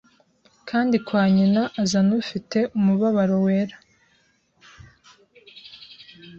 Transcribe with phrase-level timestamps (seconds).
[0.69, 3.75] Kandi kwa nyina azana Ufite umubabaro wera